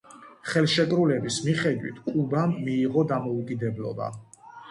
[0.51, 4.09] ხელშეკრულების მიხედვით კუბამ მიიღო დამოუკიდებლობა.